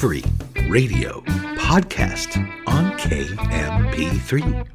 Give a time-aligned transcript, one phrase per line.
[0.00, 0.24] the Recovery
[0.68, 1.20] Radio
[1.56, 4.66] podcast on KMP3.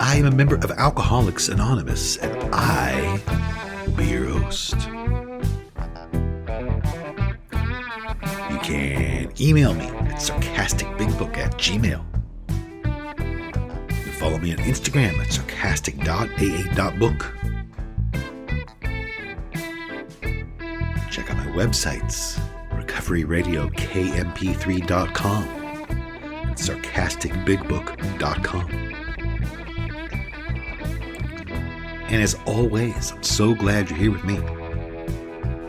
[0.00, 3.20] I am a member of Alcoholics Anonymous and I
[3.86, 4.74] will be your host.
[8.50, 12.04] You can email me at sarcasticbigbook at gmail.
[13.90, 17.41] You follow me on Instagram at sarcastic.aa.book.
[21.52, 28.70] websites, recoveryradiokmp3.com and sarcasticbigbook.com.
[32.08, 34.36] And as always, I'm so glad you're here with me.
[34.36, 34.40] I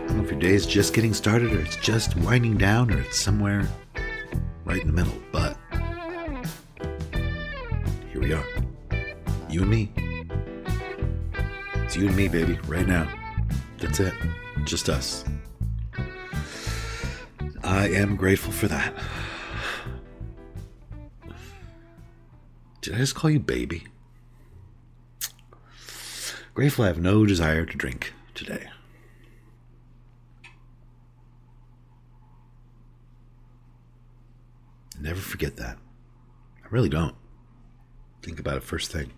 [0.08, 3.00] don't know if your day is just getting started or it's just winding down or
[3.00, 3.66] it's somewhere
[4.66, 5.58] right in the middle, but
[8.12, 8.46] here we are.
[9.50, 9.92] You and me.
[11.76, 13.08] It's you and me, baby, right now.
[13.80, 14.14] That's it.
[14.66, 15.24] Just us.
[17.64, 18.94] I am grateful for that.
[22.82, 23.88] Did I just call you baby?
[26.54, 28.68] Grateful I have no desire to drink today.
[35.00, 35.78] Never forget that.
[36.64, 37.16] I really don't.
[38.22, 39.12] Think about it first thing.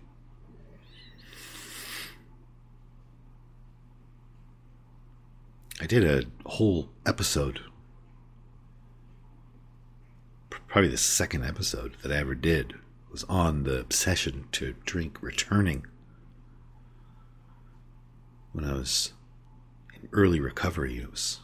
[5.80, 7.60] I did a whole episode,
[10.76, 12.74] probably the second episode that I ever did,
[13.10, 15.86] was on the obsession to drink returning
[18.52, 19.14] when I was
[19.94, 20.98] in early recovery.
[20.98, 21.40] It was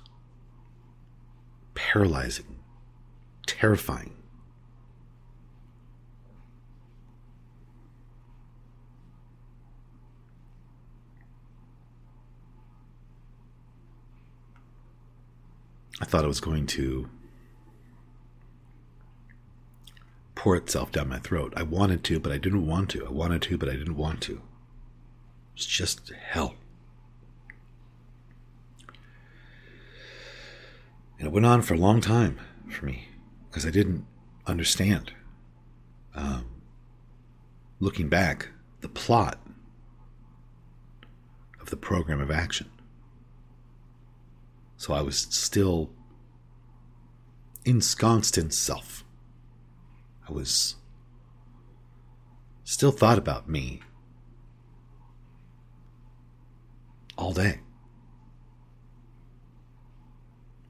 [1.74, 2.58] paralyzing,
[3.46, 4.12] terrifying.
[16.02, 17.08] I thought I was going to
[20.42, 21.52] pour itself down my throat.
[21.56, 23.06] I wanted to, but I didn't want to.
[23.06, 24.42] I wanted to, but I didn't want to.
[25.54, 26.56] It's just hell.
[31.16, 33.06] And it went on for a long time for me
[33.48, 34.04] because I didn't
[34.44, 35.12] understand.
[36.12, 36.46] Um,
[37.78, 38.48] looking back,
[38.80, 39.38] the plot
[41.60, 42.68] of the program of action.
[44.76, 45.90] So I was still
[47.64, 49.01] ensconced in self.
[50.32, 50.76] Was
[52.64, 53.80] still thought about me
[57.16, 57.60] all day.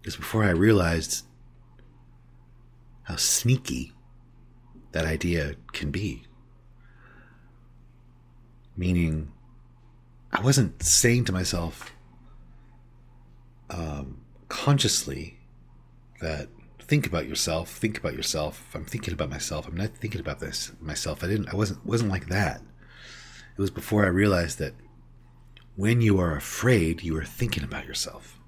[0.00, 1.24] Because before I realized
[3.04, 3.92] how sneaky
[4.92, 6.24] that idea can be.
[8.76, 9.32] Meaning,
[10.32, 11.92] I wasn't saying to myself
[13.70, 15.38] um, consciously
[16.20, 16.48] that
[16.92, 18.68] think about yourself, think about yourself.
[18.74, 19.66] I'm thinking about myself.
[19.66, 21.24] I'm not thinking about this myself.
[21.24, 21.48] I didn't.
[21.48, 21.86] I wasn't.
[21.86, 22.60] Wasn't like that.
[23.56, 24.74] It was before I realized that
[25.74, 28.38] when you are afraid, you are thinking about yourself.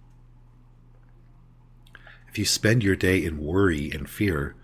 [2.28, 4.56] If you spend your day in worry and fear,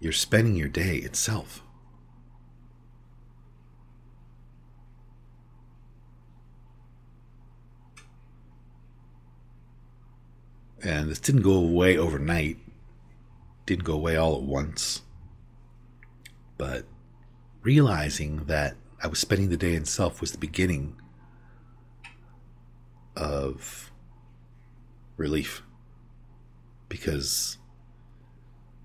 [0.00, 1.62] you're spending your day itself.
[10.82, 12.56] And this didn't go away overnight,
[13.72, 15.00] didn't go away all at once.
[16.58, 16.84] But
[17.62, 20.96] realizing that I was spending the day in self was the beginning
[23.16, 23.90] of
[25.16, 25.62] relief
[26.90, 27.56] because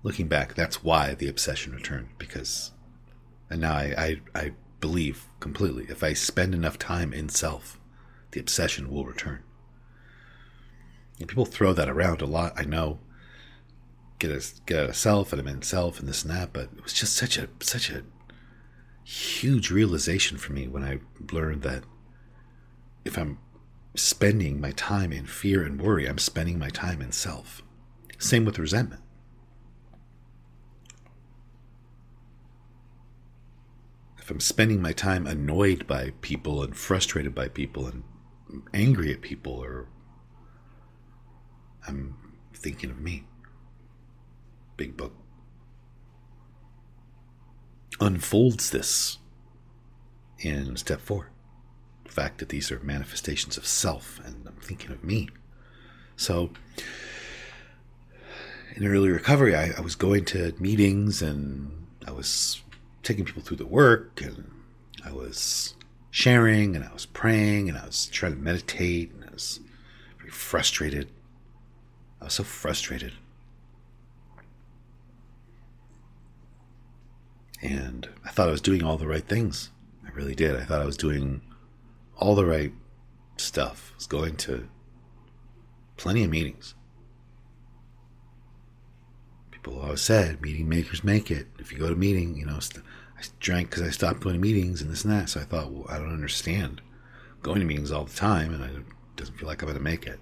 [0.02, 2.08] looking back, that's why the obsession returned.
[2.16, 2.72] Because,
[3.50, 7.78] and now I, I, I believe completely if I spend enough time in self,
[8.30, 9.40] the obsession will return.
[11.18, 12.54] And people throw that around a lot.
[12.56, 13.00] I know.
[14.18, 16.52] Get a get out of self, and I'm in self, and this and that.
[16.52, 18.02] But it was just such a such a
[19.04, 21.00] huge realization for me when I
[21.32, 21.84] learned that
[23.04, 23.38] if I'm
[23.94, 27.62] spending my time in fear and worry, I'm spending my time in self.
[28.18, 29.02] Same with resentment.
[34.18, 38.02] If I'm spending my time annoyed by people and frustrated by people and
[38.74, 39.88] angry at people or
[41.86, 42.14] I'm
[42.52, 43.24] thinking of me.
[44.78, 45.12] Big book
[48.00, 49.18] unfolds this
[50.38, 51.30] in step four.
[52.04, 55.28] The fact that these are manifestations of self, and I'm thinking of me.
[56.16, 56.50] So,
[58.76, 62.62] in early recovery, I, I was going to meetings and I was
[63.02, 64.48] taking people through the work, and
[65.04, 65.74] I was
[66.12, 69.58] sharing, and I was praying, and I was trying to meditate, and I was
[70.18, 71.08] very frustrated.
[72.20, 73.12] I was so frustrated.
[77.60, 79.70] And I thought I was doing all the right things.
[80.06, 80.56] I really did.
[80.56, 81.42] I thought I was doing
[82.16, 82.72] all the right
[83.36, 83.90] stuff.
[83.92, 84.68] I was going to
[85.96, 86.74] plenty of meetings.
[89.50, 91.48] People always said, meeting makers make it.
[91.58, 92.58] If you go to meeting, you know,
[93.18, 95.28] I drank because I stopped going to meetings and this and that.
[95.28, 96.80] So I thought, well, I don't understand.
[97.34, 98.84] I'm going to meetings all the time and it
[99.16, 100.20] doesn't feel like I'm going to make it.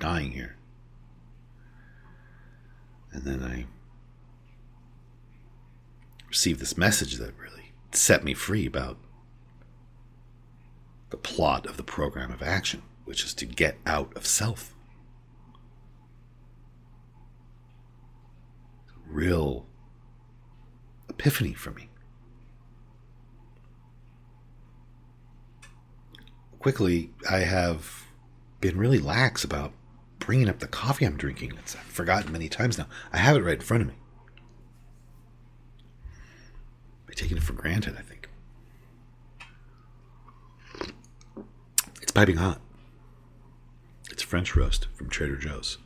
[0.00, 0.56] dying here.
[3.12, 3.66] And then I
[6.30, 8.96] received this message that really set me free about
[11.10, 14.74] the plot of the program of action, which is to get out of self.
[19.06, 19.66] Real
[21.08, 21.90] epiphany for me.
[26.60, 28.06] Quickly, I have
[28.60, 29.72] been really lax about
[30.20, 31.54] bringing up the coffee I'm drinking.
[31.58, 32.86] It's I've forgotten many times now.
[33.12, 33.94] I have it right in front of me.
[37.10, 38.28] I've taken it for granted, I think.
[42.00, 42.60] It's piping hot.
[44.12, 45.78] It's French roast from Trader Joe's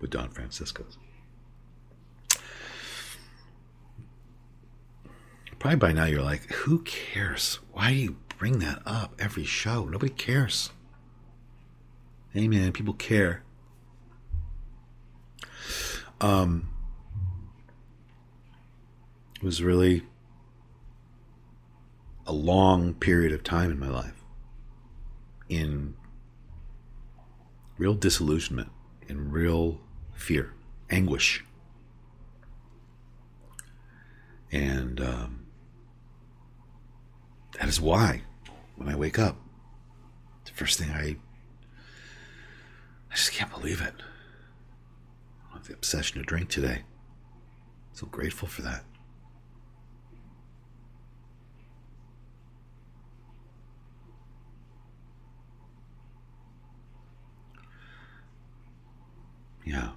[0.00, 0.96] with Don Francisco's.
[5.58, 7.58] Probably by now you're like, who cares?
[7.72, 9.84] Why do you bring that up every show?
[9.84, 10.70] Nobody cares.
[12.32, 13.42] Hey man, people care.
[16.22, 16.70] Um,
[19.36, 20.04] it was really
[22.30, 24.22] a long period of time in my life
[25.48, 25.96] in
[27.76, 28.68] real disillusionment,
[29.08, 29.80] in real
[30.14, 30.54] fear,
[30.90, 31.44] anguish.
[34.52, 35.46] And um,
[37.58, 38.22] that is why,
[38.76, 39.36] when I wake up,
[40.44, 41.16] the first thing I
[43.10, 43.94] I just can't believe it.
[45.50, 46.82] I have the obsession to drink today.
[47.92, 48.84] So grateful for that.
[59.70, 59.90] Yeah.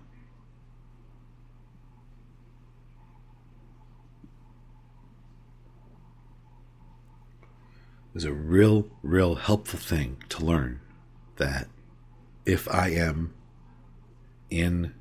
[7.42, 10.80] It was a real, real helpful thing to learn
[11.38, 11.70] that
[12.46, 13.34] if I am
[14.52, 14.94] in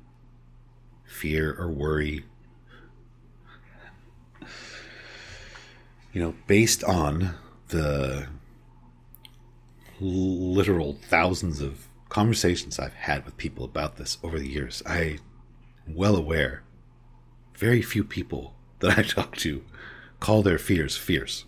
[1.05, 2.25] fear or worry,
[6.11, 7.35] you know, based on
[7.67, 8.25] the
[9.99, 15.17] literal thousands of conversations I've had with people about this over the years, I
[15.87, 16.61] am well aware
[17.55, 19.63] very few people that I talk to
[20.19, 21.45] call their fears fears.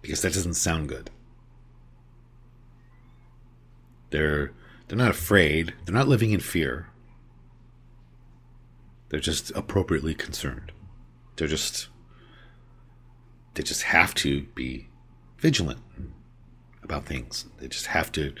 [0.00, 1.10] Because that doesn't sound good.
[4.08, 4.52] They're
[4.88, 6.88] they're not afraid, they're not living in fear.
[9.10, 10.72] They're just appropriately concerned.
[11.36, 11.88] They're just
[13.52, 14.88] they just have to be
[15.38, 15.80] vigilant
[16.82, 17.44] about things.
[17.58, 18.34] They just have to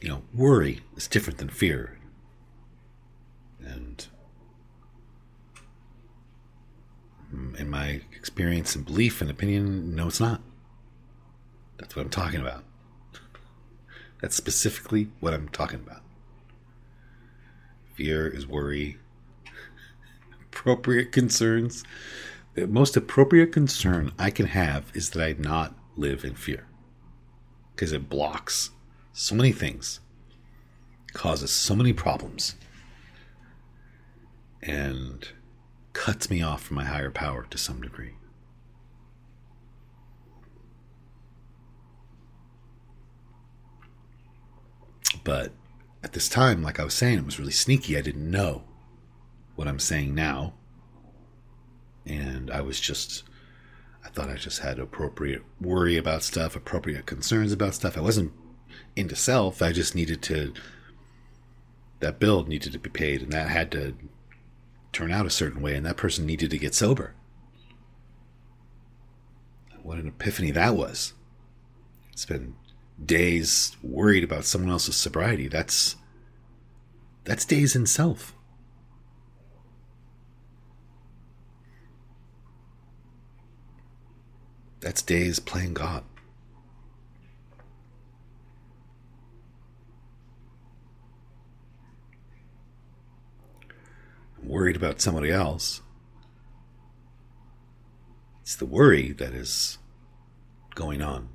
[0.00, 1.98] you know, worry is different than fear.
[3.62, 4.06] And
[7.58, 10.40] in my experience and belief and opinion, no, it's not.
[11.78, 12.64] That's what I'm talking about.
[14.20, 16.02] That's specifically what I'm talking about.
[17.94, 18.98] Fear is worry.
[20.60, 21.84] appropriate concerns.
[22.54, 26.66] The most appropriate concern I can have is that I not live in fear.
[27.74, 28.70] Because it blocks
[29.20, 30.00] so many things,
[31.12, 32.54] causes so many problems,
[34.62, 35.28] and
[35.92, 38.14] cuts me off from my higher power to some degree.
[45.22, 45.52] But
[46.02, 47.98] at this time, like I was saying, it was really sneaky.
[47.98, 48.64] I didn't know
[49.54, 50.54] what I'm saying now.
[52.06, 53.24] And I was just,
[54.02, 57.98] I thought I just had appropriate worry about stuff, appropriate concerns about stuff.
[57.98, 58.32] I wasn't
[58.96, 59.62] into self.
[59.62, 60.52] I just needed to,
[62.00, 63.94] that bill needed to be paid, and that had to
[64.92, 67.14] turn out a certain way, and that person needed to get sober.
[69.82, 71.14] What an epiphany that was.
[72.12, 72.54] It's been
[73.02, 75.48] days worried about someone else's sobriety.
[75.48, 75.96] That's
[77.24, 78.34] that's days in self.
[84.80, 86.04] That's days playing God.
[94.42, 95.80] Worried about somebody else.
[98.42, 99.78] It's the worry that is
[100.74, 101.28] going on,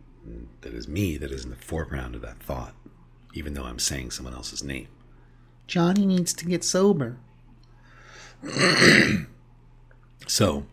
[0.62, 2.76] that is me, that is in the foreground of that thought,
[3.34, 4.88] even though I'm saying someone else's name.
[5.68, 7.18] Johnny needs to get sober.
[10.28, 10.66] so,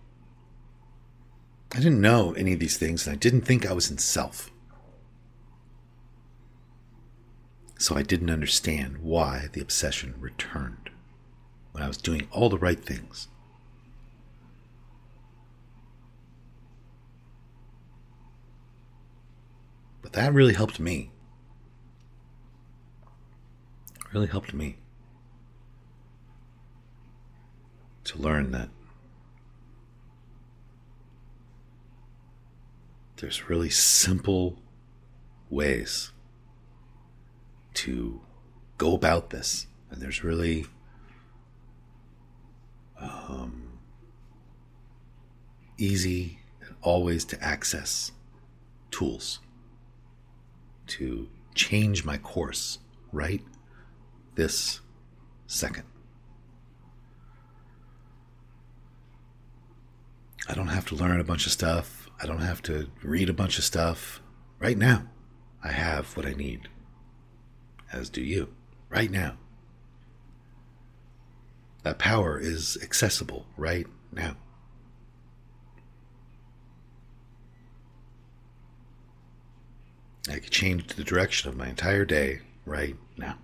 [1.74, 4.50] I didn't know any of these things, and I didn't think I was in self.
[7.78, 10.90] So I didn't understand why the obsession returned
[11.72, 13.28] when I was doing all the right things.
[20.02, 21.10] But that really helped me.
[23.96, 24.76] It really helped me
[28.04, 28.68] to learn that
[33.16, 34.58] there's really simple
[35.48, 36.10] ways
[37.74, 38.20] to
[38.78, 39.66] go about this.
[39.90, 40.66] And there's really
[43.32, 43.78] um,
[45.78, 48.12] easy and always to access
[48.90, 49.40] tools
[50.86, 52.78] to change my course
[53.12, 53.42] right
[54.34, 54.80] this
[55.46, 55.84] second.
[60.48, 62.10] I don't have to learn a bunch of stuff.
[62.20, 64.20] I don't have to read a bunch of stuff.
[64.58, 65.08] Right now,
[65.62, 66.68] I have what I need.
[67.92, 68.54] As do you.
[68.88, 69.36] Right now.
[71.82, 74.36] That power is accessible right now.
[80.28, 83.38] I could change the direction of my entire day right now.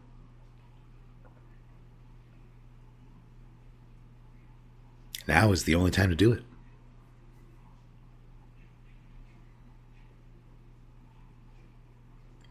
[5.26, 6.44] Now is the only time to do it.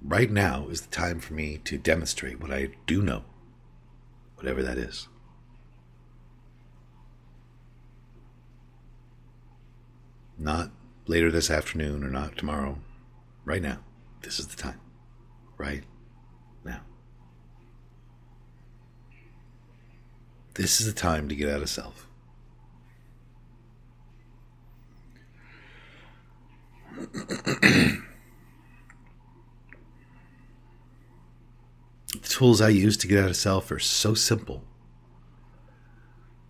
[0.08, 3.24] right now is the time for me to demonstrate what I do know,
[4.36, 5.08] whatever that is.
[10.38, 10.72] Not
[11.08, 12.78] later this afternoon or not tomorrow.
[13.46, 13.80] Right now.
[14.22, 14.80] This is the time.
[15.58, 15.84] Right
[16.64, 16.82] now.
[20.54, 22.08] This is the time to get out of self.
[26.98, 28.02] the
[32.24, 34.64] tools I use to get out of self are so simple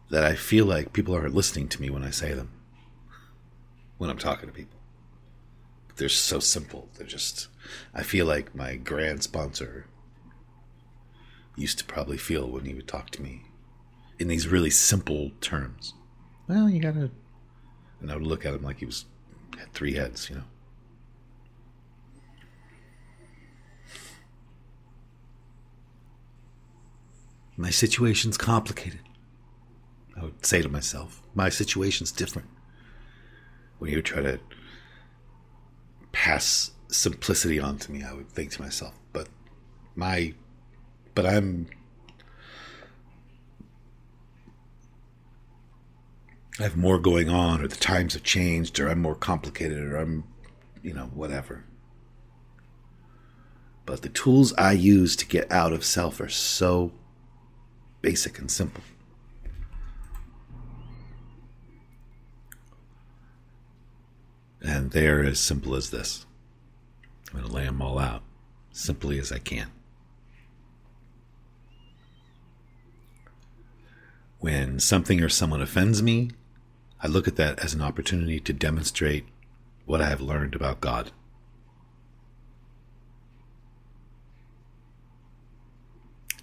[0.10, 2.52] that I feel like people aren't listening to me when I say them,
[3.98, 4.80] when I'm talking to people.
[5.96, 6.90] They're so simple.
[6.96, 7.48] They're just,
[7.94, 9.88] I feel like my grand sponsor
[11.56, 13.44] used to probably feel when he would talk to me
[14.20, 15.94] in these really simple terms.
[16.48, 17.10] Well, you gotta,
[18.00, 19.06] and I would look at him like he was,
[19.58, 20.44] had three heads, you know.
[27.60, 29.00] My situation's complicated.
[30.16, 32.48] I would say to myself, my situation's different.
[33.80, 34.40] When you try to
[36.12, 39.28] pass simplicity onto me, I would think to myself, but
[39.96, 40.34] my,
[41.14, 41.68] but I'm,
[46.60, 49.98] I have more going on, or the times have changed, or I'm more complicated, or
[49.98, 50.24] I'm,
[50.82, 51.66] you know, whatever.
[53.86, 56.92] But the tools I use to get out of self are so
[58.02, 58.84] basic and simple.
[64.68, 66.26] And they're as simple as this.
[67.30, 68.22] I'm going to lay them all out
[68.72, 69.72] simply as I can.
[74.40, 76.32] When something or someone offends me,
[77.02, 79.26] I look at that as an opportunity to demonstrate
[79.86, 81.12] what I have learned about God.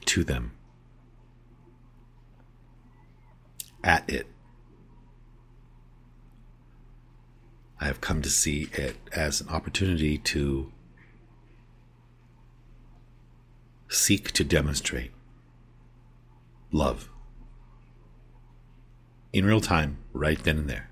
[0.06, 0.52] To them.
[3.84, 4.26] at it.
[7.84, 10.72] I have come to see it as an opportunity to
[13.90, 15.10] seek to demonstrate
[16.72, 17.10] love
[19.34, 20.88] in real time, right then and there.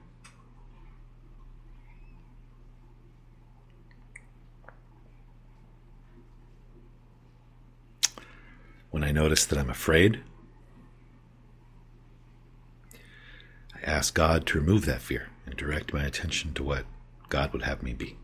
[8.91, 10.21] When I notice that I'm afraid,
[13.75, 16.87] I ask God to remove that fear and direct my attention to what
[17.29, 18.17] God would have me be.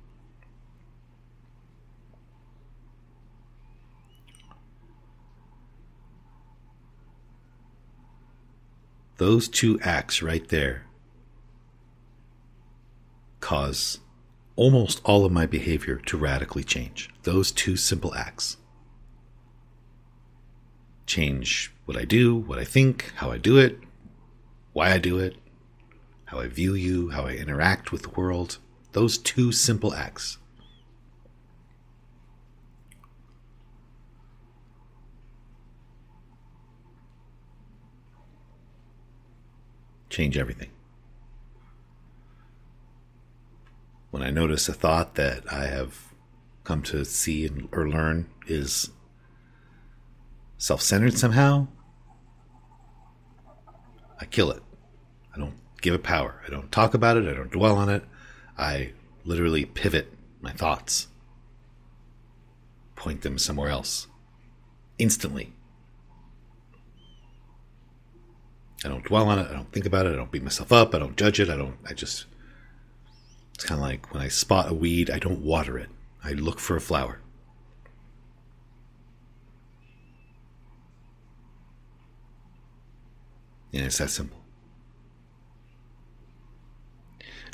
[9.18, 10.86] Those two acts right there
[13.40, 13.98] cause
[14.56, 17.10] almost all of my behavior to radically change.
[17.24, 18.56] Those two simple acts
[21.04, 23.78] change what I do, what I think, how I do it,
[24.72, 25.36] why I do it,
[26.28, 28.58] how I view you, how I interact with the world.
[28.92, 30.38] Those two simple acts.
[40.08, 40.70] Change everything.
[44.10, 46.12] when I notice a thought that I have
[46.64, 48.90] come to see and, or learn is
[50.56, 51.68] self centered somehow,
[54.20, 54.62] I kill it.
[55.80, 56.42] Give it power.
[56.46, 57.28] I don't talk about it.
[57.28, 58.02] I don't dwell on it.
[58.56, 58.92] I
[59.24, 61.08] literally pivot my thoughts,
[62.96, 64.08] point them somewhere else
[64.98, 65.52] instantly.
[68.84, 69.48] I don't dwell on it.
[69.48, 70.12] I don't think about it.
[70.12, 70.94] I don't beat myself up.
[70.94, 71.50] I don't judge it.
[71.50, 72.26] I don't, I just
[73.58, 75.88] it's kind of like when I spot a weed, I don't water it,
[76.22, 77.18] I look for a flower.
[83.72, 84.37] And it's that simple.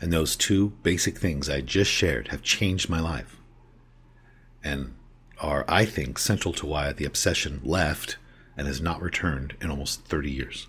[0.04, 3.38] And those two basic things I just shared have changed my life
[4.62, 4.96] and
[5.40, 8.18] are, I think, central to why the obsession left
[8.54, 10.66] and has not returned in almost 30 years.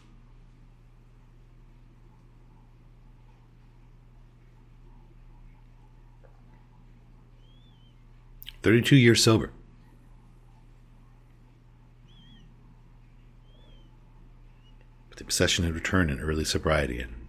[8.64, 9.52] 32 years sober.
[15.10, 17.25] But the obsession had returned in early sobriety, and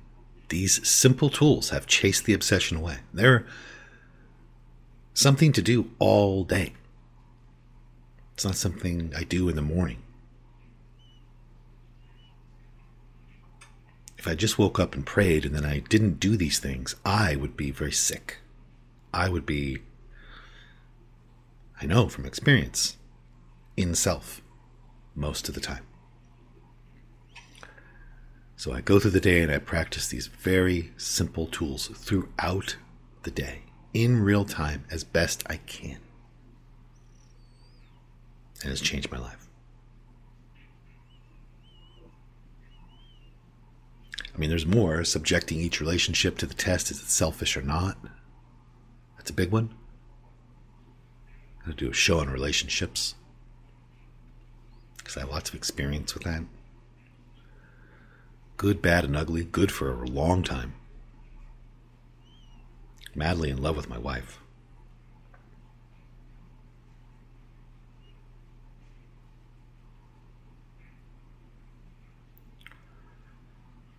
[0.48, 2.98] these simple tools have chased the obsession away.
[3.12, 3.46] They're
[5.14, 6.74] something to do all day.
[8.34, 10.02] It's not something I do in the morning.
[14.18, 17.36] If I just woke up and prayed and then I didn't do these things, I
[17.36, 18.38] would be very sick.
[19.12, 19.78] I would be
[21.80, 22.96] I know from experience,
[23.76, 24.40] in self,
[25.14, 25.84] most of the time.
[28.56, 32.76] So I go through the day and I practice these very simple tools throughout
[33.22, 35.98] the day, in real time, as best I can.
[38.62, 39.46] And it's changed my life.
[44.34, 45.04] I mean, there's more.
[45.04, 47.98] Subjecting each relationship to the test is it selfish or not?
[49.18, 49.70] That's a big one.
[51.58, 53.14] I'm going to do a show on relationships
[54.96, 56.42] because I have lots of experience with that.
[58.56, 59.44] Good, bad, and ugly.
[59.44, 60.74] Good for a long time.
[63.14, 64.38] Madly in love with my wife.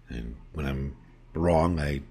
[0.10, 0.96] And when I'm
[1.34, 2.02] wrong, I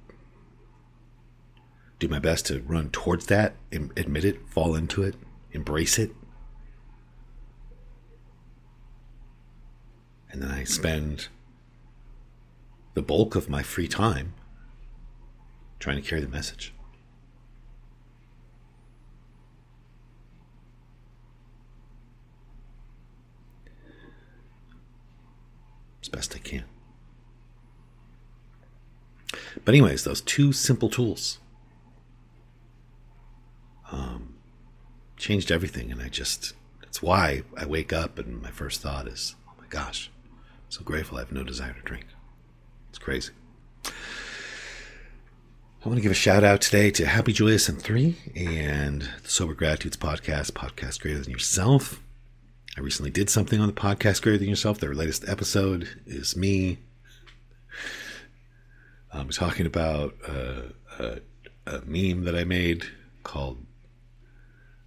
[1.99, 5.17] do my best to run towards that, admit it, fall into it,
[5.53, 6.13] embrace it.
[10.31, 11.29] And then I spend
[12.97, 14.33] the bulk of my free time
[15.79, 16.73] trying to carry the message.
[26.01, 26.65] As best I can.
[29.63, 31.39] But, anyways, those two simple tools.
[33.93, 34.37] Um,
[35.19, 35.93] changed everything.
[35.93, 39.67] And I just, that's why I wake up and my first thought is, oh my
[39.69, 42.07] gosh, I'm so grateful I have no desire to drink.
[42.97, 43.33] It's crazy.
[43.85, 43.91] I
[45.87, 49.53] want to give a shout out today to Happy Joyous and Free and the Sober
[49.53, 52.01] Gratitudes podcast, Podcast Greater Than Yourself.
[52.75, 54.81] I recently did something on the podcast Greater Than Yourself.
[54.81, 56.79] Their latest episode is me
[59.13, 60.63] I'm talking about uh,
[60.99, 61.19] a,
[61.67, 62.87] a meme that I made
[63.25, 63.59] called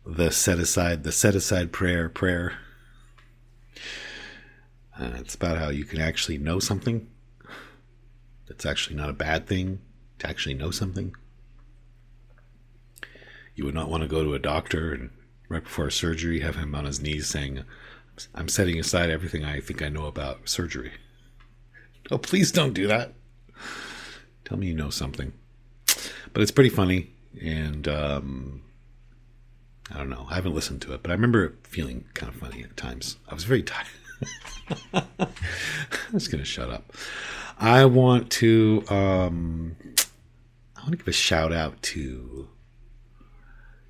[0.03, 2.53] the set aside the set aside prayer prayer.
[4.99, 7.07] Uh, it's about how you can actually know something.
[8.49, 9.79] That's actually not a bad thing
[10.17, 11.15] to actually know something.
[13.55, 15.11] You would not want to go to a doctor and
[15.47, 17.63] right before a surgery have him on his knees saying,
[18.35, 20.91] "I'm setting aside everything I think I know about surgery."
[22.09, 23.13] No, please don't do that.
[24.45, 25.31] Tell me you know something.
[26.33, 28.63] But it's pretty funny, and um,
[29.91, 30.25] I don't know.
[30.29, 33.17] I haven't listened to it, but I remember feeling kind of funny at times.
[33.27, 33.87] I was very tired.
[34.93, 36.93] I'm just gonna shut up.
[37.59, 39.75] I want to um,
[40.77, 42.47] I want to give a shout out to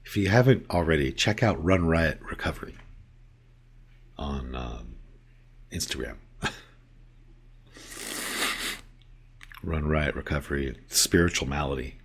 [0.10, 2.74] if you haven't already, check out Run Riot Recovery
[4.18, 4.96] on um,
[5.72, 6.16] Instagram.
[9.64, 12.00] Run Riot Recovery, Spiritual Malady.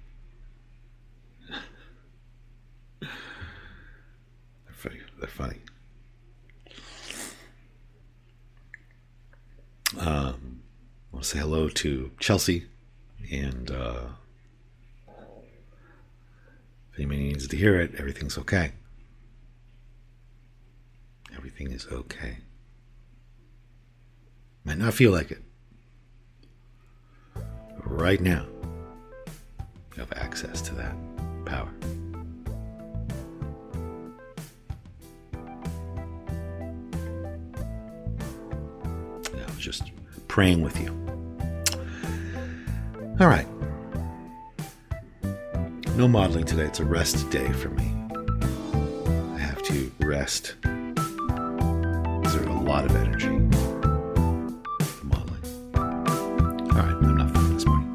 [3.00, 3.10] they're
[4.70, 5.00] funny.
[5.18, 5.60] They're funny.
[9.98, 10.53] Um,
[11.24, 12.66] say hello to Chelsea,
[13.30, 14.00] and uh,
[16.92, 18.72] if anybody needs to hear it, everything's okay.
[21.34, 22.38] Everything is okay.
[24.64, 25.42] Might not feel like it.
[27.84, 28.46] Right now,
[29.94, 30.94] you have access to that
[31.46, 31.70] power.
[39.34, 39.90] I was just
[40.28, 41.03] praying with you.
[43.20, 43.46] All right.
[45.94, 46.64] No modeling today.
[46.64, 47.94] It's a rest day for me.
[49.34, 50.56] I have to rest.
[50.62, 53.28] There's a lot of energy
[55.04, 55.44] modeling.
[55.76, 55.84] All
[56.76, 57.88] right, I'm not fun this morning.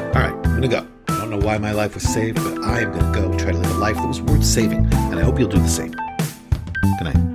[0.00, 0.86] All right, I'm gonna go.
[1.08, 3.58] I don't know why my life was saved, but I am gonna go try to
[3.58, 5.90] live a life that was worth saving, and I hope you'll do the same.
[5.90, 7.31] Good night.